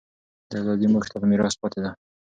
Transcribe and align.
دا 0.49 0.55
ازادي 0.61 0.87
موږ 0.93 1.03
ته 1.11 1.15
په 1.21 1.25
میراث 1.31 1.55
پاتې 1.61 1.79
ده. 1.83 1.91